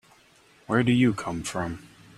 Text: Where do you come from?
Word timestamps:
Where 0.65 0.81
do 0.81 0.91
you 0.91 1.13
come 1.13 1.43
from? 1.43 1.87